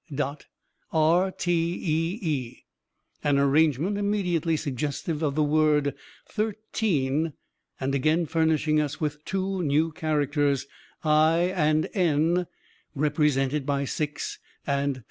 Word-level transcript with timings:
rtee, 0.11 2.57
an 3.23 3.37
arrangement 3.37 3.99
immediately 3.99 4.57
suggestive 4.57 5.21
of 5.21 5.35
the 5.35 5.43
word 5.43 5.93
'thirteen,' 6.27 7.33
and 7.79 7.93
again 7.93 8.25
furnishing 8.25 8.81
us 8.81 8.99
with 8.99 9.23
two 9.25 9.61
new 9.61 9.91
characters, 9.91 10.65
i 11.03 11.53
and 11.55 11.87
n, 11.93 12.47
represented 12.95 13.63
by 13.63 13.85
6 13.85 14.39
and 14.65 14.97
*. 14.97 14.99